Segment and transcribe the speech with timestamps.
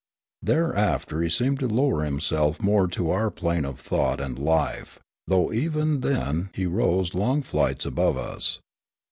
[0.41, 5.53] Thereafter he .seemed to lower himself more to our plane of thought and life, though
[5.53, 8.57] even then he rose long flights above us.